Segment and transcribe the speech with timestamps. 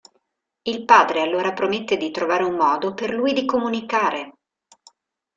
[0.63, 4.33] Il padre allora promette di trovare un modo per lui di comunicare.